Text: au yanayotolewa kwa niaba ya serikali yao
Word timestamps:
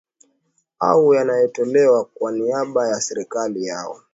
au 0.79 1.13
yanayotolewa 1.15 2.05
kwa 2.05 2.31
niaba 2.31 2.87
ya 2.87 3.01
serikali 3.01 3.65
yao 3.65 4.01